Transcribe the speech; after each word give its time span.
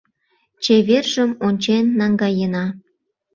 Чевержым 0.63 1.31
ончен 1.47 1.85
наҥгаена. 1.99 2.65